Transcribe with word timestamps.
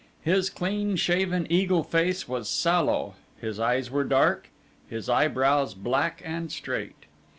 His 0.23 0.49
clean 0.49 0.95
shaven 0.95 1.45
eagle 1.51 1.83
face 1.83 2.27
was 2.27 2.49
sallow, 2.49 3.13
his 3.39 3.59
eyes 3.59 3.91
were 3.91 4.03
dark, 4.03 4.49
his 4.89 5.07
eyebrows 5.07 5.75
black 5.75 6.23
and 6.25 6.51
straight. 6.51 7.05